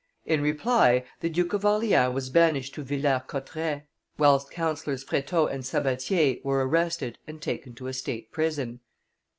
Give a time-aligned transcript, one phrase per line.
[0.25, 3.83] In reply, the Duke of Orleans was banished to Villers Cotterets,
[4.17, 8.79] whilst Councillors Freteau and Sabatier were arrested and taken to a state prison.